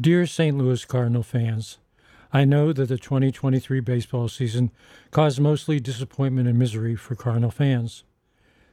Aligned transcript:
Dear 0.00 0.24
St. 0.24 0.56
Louis 0.56 0.82
Cardinal 0.86 1.22
fans, 1.22 1.76
I 2.32 2.46
know 2.46 2.72
that 2.72 2.88
the 2.88 2.96
2023 2.96 3.80
baseball 3.80 4.28
season 4.28 4.70
caused 5.10 5.38
mostly 5.38 5.78
disappointment 5.78 6.48
and 6.48 6.58
misery 6.58 6.96
for 6.96 7.14
Cardinal 7.14 7.50
fans. 7.50 8.04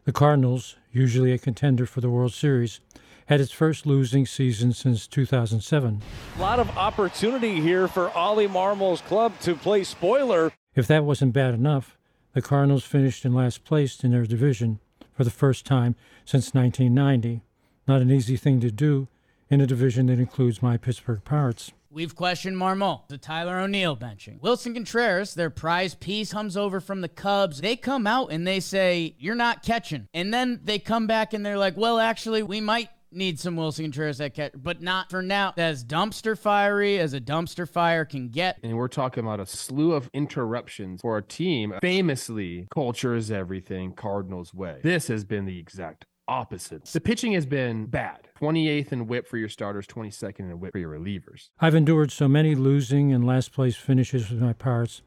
The 0.05 0.13
Cardinals, 0.13 0.77
usually 0.93 1.33
a 1.33 1.37
contender 1.37 1.85
for 1.85 1.99
the 1.99 2.09
World 2.09 2.31
Series, 2.31 2.79
had 3.25 3.41
its 3.41 3.51
first 3.51 3.85
losing 3.85 4.25
season 4.25 4.71
since 4.71 5.05
2007. 5.05 6.01
A 6.37 6.41
lot 6.41 6.59
of 6.59 6.69
opportunity 6.77 7.59
here 7.59 7.89
for 7.89 8.09
Ollie 8.11 8.47
Marmol's 8.47 9.01
club 9.01 9.37
to 9.41 9.53
play 9.53 9.83
spoiler. 9.83 10.53
If 10.75 10.87
that 10.87 11.03
wasn't 11.03 11.33
bad 11.33 11.53
enough, 11.53 11.97
the 12.31 12.41
Cardinals 12.41 12.85
finished 12.85 13.25
in 13.25 13.33
last 13.33 13.65
place 13.65 14.01
in 14.01 14.11
their 14.11 14.25
division 14.25 14.79
for 15.11 15.25
the 15.25 15.31
first 15.31 15.65
time 15.65 15.95
since 16.23 16.53
1990. 16.53 17.41
Not 17.85 18.01
an 18.01 18.11
easy 18.11 18.37
thing 18.37 18.61
to 18.61 18.71
do 18.71 19.09
in 19.49 19.61
a 19.61 19.67
division 19.67 20.07
that 20.07 20.19
includes 20.19 20.61
my 20.61 20.77
Pittsburgh 20.77 21.23
Pirates. 21.23 21.71
We've 21.89 22.15
questioned 22.15 22.57
Marmol, 22.57 23.07
the 23.07 23.17
Tyler 23.17 23.59
O'Neill 23.59 23.95
benching. 23.95 24.39
Willson 24.41 24.73
Contreras, 24.73 25.33
their 25.33 25.49
prize 25.49 25.95
piece, 25.95 26.31
hums 26.31 26.57
over 26.57 26.79
from 26.79 27.01
the 27.01 27.07
Cubs. 27.07 27.61
They 27.61 27.75
come 27.75 28.05
out 28.05 28.31
and 28.31 28.45
they 28.45 28.59
say, 28.59 29.15
You're 29.17 29.35
not 29.35 29.63
catching. 29.63 30.07
And 30.13 30.33
then 30.33 30.59
they 30.63 30.79
come 30.79 31.07
back 31.07 31.33
and 31.33 31.45
they're 31.45 31.57
like, 31.57 31.77
Well, 31.77 31.97
actually, 31.97 32.43
we 32.43 32.61
might 32.61 32.89
need 33.11 33.39
some 33.39 33.55
Willson 33.55 33.85
Contreras 33.85 34.19
at 34.21 34.33
catch, 34.33 34.51
but 34.55 34.81
not 34.81 35.09
for 35.09 35.21
now. 35.21 35.53
As 35.57 35.83
dumpster 35.83 36.37
fiery 36.37 36.99
as 36.99 37.13
a 37.13 37.21
dumpster 37.21 37.67
fire 37.67 38.05
can 38.05 38.29
get. 38.29 38.59
And 38.63 38.77
we're 38.77 38.89
talking 38.89 39.23
about 39.23 39.39
a 39.39 39.45
slew 39.45 39.93
of 39.93 40.09
interruptions 40.13 41.01
for 41.01 41.17
a 41.17 41.23
team. 41.23 41.73
Famously, 41.81 42.67
culture 42.73 43.15
is 43.15 43.31
everything, 43.31 43.93
Cardinals 43.93 44.53
way. 44.53 44.79
This 44.83 45.07
has 45.07 45.23
been 45.23 45.45
the 45.45 45.57
exact 45.57 46.05
opposite. 46.27 46.85
The 46.85 47.01
pitching 47.01 47.33
has 47.33 47.45
been 47.45 47.85
bad. 47.85 48.26
28th 48.39 48.91
in 48.91 49.07
whip 49.07 49.27
for 49.27 49.37
your 49.37 49.49
starters, 49.49 49.87
22nd 49.87 50.39
in 50.39 50.59
whip 50.59 50.73
for 50.73 50.77
your 50.77 50.97
relievers. 50.97 51.49
I've 51.59 51.75
endured 51.75 52.11
so 52.11 52.27
many 52.27 52.53
losing 52.53 53.11
and 53.11 53.25
last 53.25 53.51
place 53.51 53.75
finishes 53.75 54.29
with 54.29 54.41
my 54.41 54.53
Pirates 54.53 55.01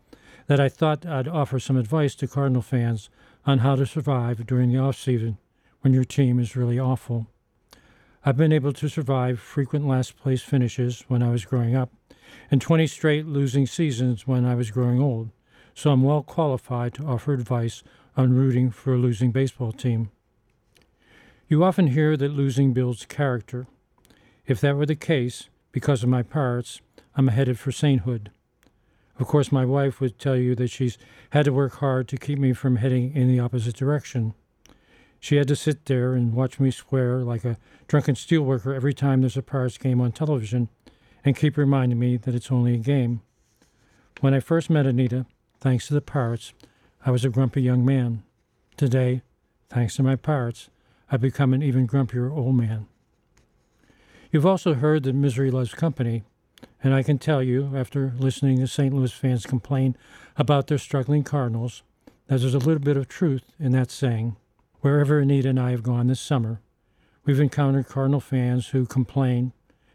that 0.49 0.59
I 0.59 0.69
thought 0.69 1.07
I'd 1.07 1.29
offer 1.29 1.61
some 1.61 1.77
advice 1.77 2.15
to 2.17 2.27
Cardinal 2.27 2.63
fans 2.63 3.09
on 3.47 3.59
how 3.59 3.77
to 3.77 3.87
survive 3.87 4.47
during 4.47 4.71
the 4.71 4.79
offseason 4.79 5.37
when 5.83 5.95
your 5.95 6.05
team 6.05 6.41
is 6.41 6.57
really 6.57 6.79
awful. 6.79 7.29
I've 8.25 8.37
been 8.37 8.53
able 8.53 8.73
to 8.73 8.89
survive 8.89 9.39
frequent 9.39 9.87
last 9.87 10.17
place 10.19 10.43
finishes 10.43 11.05
when 11.09 11.23
I 11.23 11.31
was 11.31 11.45
growing 11.45 11.77
up 11.77 11.91
and 12.51 12.61
20 12.61 12.87
straight 12.87 13.27
losing 13.27 13.67
seasons 13.67 14.27
when 14.27 14.45
I 14.45 14.55
was 14.55 14.71
growing 14.71 15.01
old, 15.01 15.31
so 15.75 15.93
I'm 15.93 16.03
well 16.03 16.23
qualified 16.23 16.95
to 16.95 17.07
offer 17.07 17.33
advice 17.33 17.83
on 18.17 18.35
rooting 18.35 18.71
for 18.71 18.95
a 18.95 18.99
losing 18.99 19.31
baseball 19.31 19.73
team. 19.73 20.11
You 21.51 21.65
often 21.65 21.89
hear 21.89 22.17
that 22.17 22.31
losing 22.31 22.73
builds 22.73 23.05
character. 23.07 23.67
If 24.47 24.61
that 24.61 24.77
were 24.77 24.87
the 24.87 24.95
case, 24.95 25.49
because 25.73 26.05
of 26.05 26.09
my 26.09 26.23
Pirates, 26.23 26.81
I'm 27.17 27.27
headed 27.27 27.59
for 27.59 27.73
sainthood. 27.73 28.31
Of 29.19 29.27
course, 29.27 29.51
my 29.51 29.65
wife 29.65 30.01
would 30.01 30.17
tell 30.17 30.37
you 30.37 30.55
that 30.55 30.71
she's 30.71 30.97
had 31.31 31.47
to 31.47 31.53
work 31.53 31.79
hard 31.79 32.07
to 32.07 32.17
keep 32.17 32.39
me 32.39 32.53
from 32.53 32.77
heading 32.77 33.17
in 33.17 33.27
the 33.27 33.41
opposite 33.41 33.75
direction. 33.75 34.35
She 35.19 35.39
had 35.39 35.49
to 35.49 35.57
sit 35.57 35.87
there 35.87 36.13
and 36.15 36.35
watch 36.35 36.61
me 36.61 36.71
swear 36.71 37.25
like 37.25 37.45
a 37.45 37.59
drunken 37.89 38.15
steelworker 38.15 38.73
every 38.73 38.95
time 38.95 39.21
there's 39.21 39.37
a 39.37 39.43
Pirates 39.43 39.77
game 39.77 40.01
on 40.01 40.13
television 40.13 40.69
and 41.25 41.35
keep 41.35 41.57
reminding 41.57 41.99
me 41.99 42.17
that 42.17 42.37
it's 42.37 42.53
only 42.53 42.75
a 42.75 42.79
game. 42.79 43.23
When 44.21 44.35
I 44.35 44.39
first 44.39 44.71
met 44.71 44.87
Anita, 44.87 45.27
thanks 45.59 45.89
to 45.89 45.95
the 45.95 46.01
Pirates, 46.01 46.53
I 47.05 47.11
was 47.11 47.25
a 47.25 47.29
grumpy 47.29 47.61
young 47.61 47.85
man. 47.85 48.23
Today, 48.77 49.23
thanks 49.69 49.97
to 49.97 50.05
my 50.05 50.15
Pirates, 50.15 50.71
I've 51.13 51.21
become 51.21 51.53
an 51.53 51.63
even 51.63 51.89
grumpier 51.89 52.31
old 52.31 52.55
man. 52.55 52.87
You've 54.31 54.47
also 54.47 54.75
heard 54.75 55.03
that 55.03 55.15
misery 55.15 55.51
loves 55.51 55.75
company, 55.75 56.23
and 56.85 56.95
I 56.95 57.03
can 57.03 57.19
tell 57.19 57.43
you, 57.43 57.73
after 57.75 58.13
listening 58.17 58.59
to 58.59 58.69
St. 58.69 58.95
Louis 58.95 59.11
fans 59.11 59.45
complain 59.45 59.97
about 60.37 60.69
their 60.69 60.79
struggling 60.79 61.25
Cardinals, 61.25 61.83
that 62.29 62.39
there's 62.39 62.55
a 62.55 62.59
little 62.59 62.79
bit 62.79 62.97
of 62.97 63.09
truth 63.09 63.43
in 63.59 63.73
that 63.73 63.91
saying. 63.91 64.37
Wherever 64.83 65.19
Anita 65.19 65.49
and 65.49 65.59
I 65.59 65.73
have 65.73 65.83
gone 65.83 66.07
this 66.07 66.21
summer, 66.21 66.61
we've 67.25 67.41
encountered 67.41 67.89
Cardinal 67.89 68.21
fans 68.21 68.69
who 68.69 68.87
complain 68.87 69.53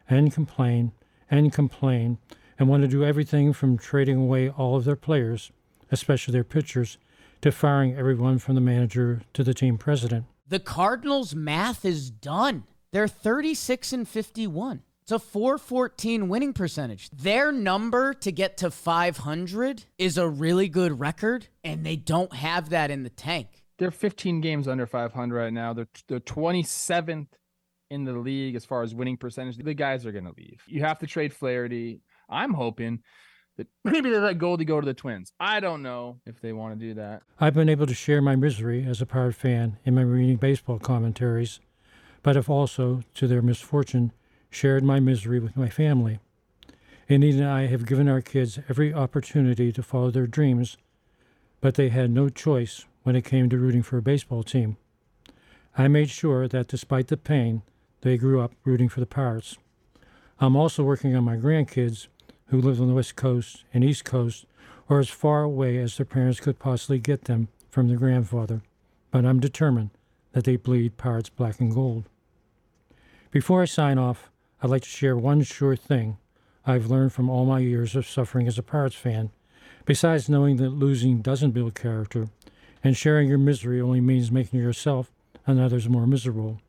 and 0.09 0.33
complain 0.33 0.91
and 1.31 1.53
complain 1.53 2.17
and 2.59 2.67
want 2.67 2.83
to 2.83 2.89
do 2.89 3.05
everything 3.05 3.53
from 3.53 3.77
trading 3.77 4.17
away 4.17 4.49
all 4.49 4.75
of 4.75 4.83
their 4.83 4.97
players, 4.97 5.51
especially 5.91 6.33
their 6.33 6.43
pitchers, 6.43 6.97
to 7.39 7.53
firing 7.53 7.95
everyone 7.95 8.37
from 8.37 8.55
the 8.55 8.61
manager 8.61 9.21
to 9.33 9.45
the 9.45 9.53
team 9.53 9.77
president. 9.77 10.25
The 10.47 10.59
Cardinals' 10.59 11.33
math 11.33 11.85
is 11.85 12.11
done. 12.11 12.65
They're 12.91 13.07
36 13.07 13.93
and 13.93 14.07
51. 14.07 14.83
It's 15.01 15.11
a 15.11 15.19
414 15.19 16.29
winning 16.29 16.53
percentage. 16.53 17.09
Their 17.09 17.51
number 17.51 18.13
to 18.13 18.31
get 18.31 18.57
to 18.57 18.69
500 18.69 19.85
is 19.97 20.17
a 20.17 20.27
really 20.27 20.67
good 20.67 20.99
record, 20.99 21.47
and 21.63 21.85
they 21.85 21.95
don't 21.95 22.33
have 22.33 22.69
that 22.69 22.91
in 22.91 23.03
the 23.03 23.09
tank. 23.09 23.47
They're 23.77 23.91
15 23.91 24.39
games 24.41 24.67
under 24.67 24.85
500 24.85 25.35
right 25.35 25.53
now. 25.53 25.73
They're, 25.73 25.87
they're 26.07 26.19
27th 26.19 27.27
in 27.89 28.03
the 28.03 28.13
league 28.13 28.55
as 28.55 28.65
far 28.65 28.83
as 28.83 28.95
winning 28.95 29.17
percentage. 29.17 29.57
The 29.57 29.73
guys 29.73 30.05
are 30.05 30.11
going 30.11 30.25
to 30.25 30.33
leave. 30.37 30.63
You 30.67 30.81
have 30.81 30.99
to 30.99 31.07
trade 31.07 31.33
Flaherty. 31.33 32.01
I'm 32.29 32.53
hoping 32.53 33.01
maybe 33.83 34.09
they 34.09 34.19
let 34.19 34.37
Goldie 34.37 34.65
go 34.65 34.79
to 34.79 34.85
the 34.85 34.93
Twins. 34.93 35.31
I 35.39 35.59
don't 35.59 35.81
know 35.81 36.19
if 36.25 36.41
they 36.41 36.53
want 36.53 36.79
to 36.79 36.85
do 36.85 36.93
that. 36.95 37.23
I've 37.39 37.53
been 37.53 37.69
able 37.69 37.87
to 37.87 37.93
share 37.93 38.21
my 38.21 38.35
misery 38.35 38.85
as 38.85 39.01
a 39.01 39.05
Pirate 39.05 39.35
fan 39.35 39.77
in 39.85 39.95
my 39.95 40.01
reading 40.01 40.37
baseball 40.37 40.79
commentaries, 40.79 41.59
but 42.23 42.35
have 42.35 42.49
also, 42.49 43.03
to 43.13 43.27
their 43.27 43.41
misfortune, 43.41 44.11
shared 44.49 44.83
my 44.83 44.99
misery 44.99 45.39
with 45.39 45.55
my 45.55 45.69
family. 45.69 46.19
Anita 47.07 47.37
and 47.37 47.47
I 47.47 47.67
have 47.67 47.85
given 47.85 48.09
our 48.09 48.21
kids 48.21 48.59
every 48.67 48.93
opportunity 48.93 49.71
to 49.71 49.83
follow 49.83 50.09
their 50.09 50.27
dreams, 50.27 50.77
but 51.61 51.75
they 51.75 51.89
had 51.89 52.09
no 52.09 52.29
choice 52.29 52.85
when 53.03 53.15
it 53.15 53.25
came 53.25 53.49
to 53.49 53.57
rooting 53.57 53.83
for 53.83 53.97
a 53.97 54.01
baseball 54.01 54.41
team. 54.41 54.77
I 55.77 55.87
made 55.87 56.09
sure 56.09 56.47
that 56.47 56.67
despite 56.67 57.09
the 57.09 57.17
pain, 57.17 57.61
they 58.01 58.17
grew 58.17 58.41
up 58.41 58.53
rooting 58.63 58.89
for 58.89 59.01
the 59.01 59.05
Pirates. 59.05 59.57
I'm 60.39 60.55
also 60.55 60.83
working 60.83 61.15
on 61.15 61.23
my 61.23 61.37
grandkids 61.37 62.07
who 62.49 62.61
live 62.61 62.79
on 62.79 62.87
the 62.87 62.93
West 62.93 63.15
Coast 63.15 63.63
and 63.73 63.83
East 63.83 64.05
Coast 64.05 64.45
or 64.87 64.99
as 64.99 65.09
far 65.09 65.43
away 65.43 65.77
as 65.77 65.97
their 65.97 66.05
parents 66.05 66.39
could 66.39 66.59
possibly 66.59 66.99
get 66.99 67.25
them 67.25 67.47
from 67.69 67.87
their 67.87 67.97
grandfather, 67.97 68.61
but 69.11 69.25
I'm 69.25 69.39
determined 69.39 69.89
that 70.33 70.43
they 70.43 70.55
bleed 70.55 70.97
Pirates 70.97 71.29
black 71.29 71.59
and 71.59 71.73
gold. 71.73 72.05
Before 73.31 73.61
I 73.61 73.65
sign 73.65 73.97
off, 73.97 74.29
I'd 74.61 74.69
like 74.69 74.83
to 74.83 74.89
share 74.89 75.17
one 75.17 75.41
sure 75.41 75.75
thing 75.75 76.17
I've 76.65 76.87
learned 76.87 77.13
from 77.13 77.29
all 77.29 77.45
my 77.45 77.59
years 77.59 77.95
of 77.95 78.07
suffering 78.07 78.47
as 78.47 78.57
a 78.57 78.63
Pirates 78.63 78.95
fan, 78.95 79.31
besides 79.85 80.29
knowing 80.29 80.57
that 80.57 80.69
losing 80.69 81.21
doesn't 81.21 81.51
build 81.51 81.75
character, 81.75 82.27
and 82.83 82.95
sharing 82.95 83.27
your 83.27 83.37
misery 83.37 83.81
only 83.81 84.01
means 84.01 84.31
making 84.31 84.59
yourself 84.59 85.11
and 85.45 85.59
others 85.59 85.89
more 85.89 86.07
miserable. 86.07 86.59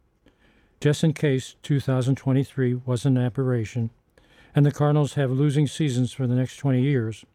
Just 0.81 1.04
in 1.04 1.12
case 1.12 1.56
2023 1.62 2.75
was 2.84 3.06
an 3.06 3.16
aberration, 3.16 3.91
and 4.56 4.64
the 4.64 4.72
Cardinals 4.72 5.14
have 5.14 5.30
losing 5.30 5.66
seasons 5.66 6.14
for 6.14 6.26
the 6.26 6.34
next 6.34 6.56
20 6.56 6.80
years, 6.80 7.26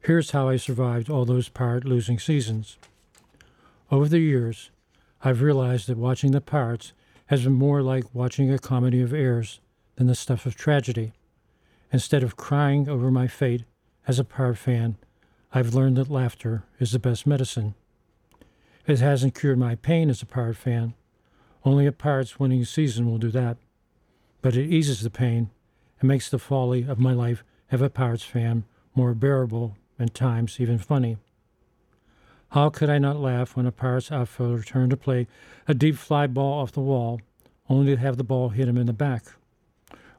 here's 0.00 0.32
how 0.32 0.48
I 0.48 0.56
survived 0.56 1.08
all 1.08 1.24
those 1.24 1.48
Pirate 1.48 1.84
losing 1.84 2.18
seasons. 2.18 2.76
Over 3.88 4.08
the 4.08 4.18
years, 4.18 4.70
I've 5.22 5.42
realized 5.42 5.86
that 5.86 5.96
watching 5.96 6.32
the 6.32 6.40
Pirates 6.40 6.92
has 7.26 7.44
been 7.44 7.52
more 7.52 7.82
like 7.82 8.12
watching 8.12 8.52
a 8.52 8.58
comedy 8.58 9.00
of 9.00 9.14
errors 9.14 9.60
than 9.94 10.08
the 10.08 10.16
stuff 10.16 10.44
of 10.44 10.56
tragedy. 10.56 11.12
Instead 11.92 12.24
of 12.24 12.36
crying 12.36 12.88
over 12.88 13.12
my 13.12 13.28
fate 13.28 13.62
as 14.08 14.18
a 14.18 14.24
Pirate 14.24 14.58
fan, 14.58 14.96
I've 15.54 15.72
learned 15.72 15.96
that 15.98 16.10
laughter 16.10 16.64
is 16.80 16.90
the 16.90 16.98
best 16.98 17.28
medicine. 17.28 17.74
It 18.88 18.98
hasn't 18.98 19.36
cured 19.38 19.58
my 19.58 19.76
pain 19.76 20.10
as 20.10 20.20
a 20.20 20.26
Pirate 20.26 20.56
fan. 20.56 20.94
Only 21.64 21.86
a 21.86 21.92
Pirates 21.92 22.40
winning 22.40 22.64
season 22.64 23.06
will 23.08 23.18
do 23.18 23.30
that. 23.30 23.56
But 24.42 24.56
it 24.56 24.68
eases 24.68 25.02
the 25.02 25.10
pain 25.10 25.50
and 26.00 26.08
makes 26.08 26.28
the 26.28 26.38
folly 26.38 26.82
of 26.82 26.98
my 26.98 27.12
life 27.12 27.44
as 27.70 27.80
a 27.80 27.90
Pirates 27.90 28.24
fan 28.24 28.64
more 28.94 29.14
bearable 29.14 29.76
and 29.98 30.12
times 30.12 30.58
even 30.58 30.78
funny. 30.78 31.16
How 32.50 32.68
could 32.68 32.90
I 32.90 32.98
not 32.98 33.20
laugh 33.20 33.56
when 33.56 33.66
a 33.66 33.72
Pirates 33.72 34.10
outfielder 34.10 34.62
turned 34.62 34.90
to 34.90 34.96
play 34.96 35.28
a 35.68 35.74
deep 35.74 35.96
fly 35.96 36.26
ball 36.26 36.62
off 36.62 36.72
the 36.72 36.80
wall, 36.80 37.20
only 37.68 37.94
to 37.94 38.00
have 38.00 38.16
the 38.16 38.24
ball 38.24 38.48
hit 38.48 38.66
him 38.66 38.76
in 38.76 38.86
the 38.86 38.92
back? 38.92 39.24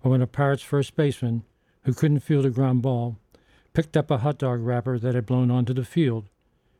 Or 0.03 0.11
when 0.11 0.21
a 0.21 0.27
Pirates 0.27 0.63
first 0.63 0.95
baseman, 0.95 1.43
who 1.83 1.93
couldn't 1.93 2.21
field 2.21 2.45
a 2.45 2.49
ground 2.49 2.81
ball, 2.81 3.17
picked 3.73 3.97
up 3.97 4.09
a 4.09 4.19
hot 4.19 4.37
dog 4.37 4.61
wrapper 4.61 4.97
that 4.99 5.15
had 5.15 5.25
blown 5.25 5.51
onto 5.51 5.73
the 5.73 5.83
field 5.83 6.25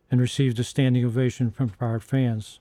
and 0.09 0.21
received 0.21 0.59
a 0.59 0.63
standing 0.63 1.04
ovation 1.04 1.51
from 1.51 1.69
Pirate 1.69 2.04
fans. 2.04 2.59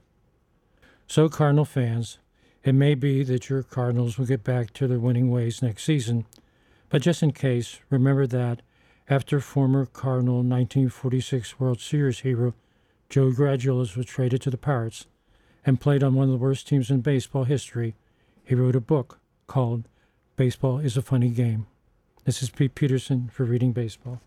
So, 1.07 1.29
Cardinal 1.29 1.65
fans, 1.65 2.19
it 2.63 2.75
may 2.75 2.95
be 2.95 3.23
that 3.25 3.49
your 3.49 3.63
Cardinals 3.63 4.19
will 4.19 4.27
get 4.27 4.45
back 4.45 4.73
to 4.75 4.87
their 4.87 4.99
winning 4.99 5.31
ways 5.31 5.63
next 5.63 5.85
season, 5.85 6.27
but 6.89 7.03
just 7.03 7.23
in 7.23 7.33
case, 7.33 7.81
remember 7.89 8.27
that 8.27 8.63
after 9.09 9.41
former 9.41 9.87
Cardinal 9.87 10.37
1946 10.37 11.59
World 11.59 11.81
Series 11.81 12.21
hero 12.21 12.55
Joe 13.09 13.31
Garagiolas 13.31 13.97
was 13.97 14.07
traded 14.07 14.41
to 14.43 14.51
the 14.51 14.57
Pirates 14.57 15.07
and 15.67 15.81
played 15.81 16.05
on 16.05 16.15
one 16.15 16.29
of 16.29 16.31
the 16.31 16.39
worst 16.39 16.69
teams 16.69 16.91
in 16.91 17.01
baseball 17.01 17.45
history, 17.45 17.97
he 18.45 18.55
wrote 18.55 18.77
a 18.77 18.81
book 18.81 19.19
called 19.49 19.89
Baseball 20.37 20.79
is 20.79 20.97
a 20.97 21.03
Funny 21.03 21.31
Game. 21.31 21.67
This 22.25 22.43
is 22.43 22.51
Pete 22.51 22.75
Peterson 22.75 23.29
for 23.33 23.45
Reading 23.45 23.73
Baseball. 23.73 24.21